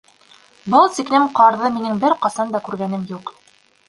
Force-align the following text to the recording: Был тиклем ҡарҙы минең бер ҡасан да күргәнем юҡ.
Был 0.75 0.87
тиклем 0.93 1.27
ҡарҙы 1.39 1.69
минең 1.75 1.99
бер 2.05 2.15
ҡасан 2.23 2.55
да 2.57 2.63
күргәнем 2.69 3.05
юҡ. 3.13 3.31